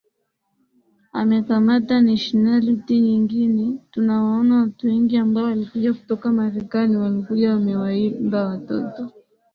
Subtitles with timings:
[1.21, 9.11] amekamata nationality nyingine ya tunawaona watu wengi ambao walikuja kutoka marekani walikuja wamewaimba watoto